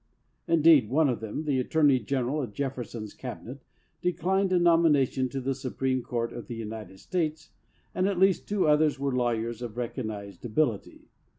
Indeed, 0.47 0.89
one 0.89 1.09
of 1.09 1.19
them, 1.19 1.43
the 1.43 1.59
Attorney 1.59 1.99
General 1.99 2.41
of 2.41 2.55
Jefferson's 2.55 3.13
cabinet, 3.13 3.61
de 4.01 4.11
clined 4.11 4.51
a 4.51 4.57
nomination 4.57 5.29
to 5.29 5.39
the 5.39 5.53
Supreme 5.53 6.01
Court 6.01 6.33
of 6.33 6.47
the 6.47 6.55
United 6.55 6.99
States, 6.99 7.51
and 7.93 8.07
at 8.07 8.17
least 8.17 8.47
two 8.47 8.67
others 8.67 8.97
were 8.97 9.15
law 9.15 9.29
yers 9.35 9.61
of 9.61 9.77
recognized 9.77 10.43
ability. 10.43 11.11